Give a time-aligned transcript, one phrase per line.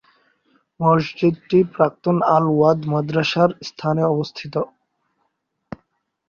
[0.79, 4.55] মসজিদটি প্রাক্তন আল-ওয়াদ মাদ্রাসার স্থানে অবস্থিত।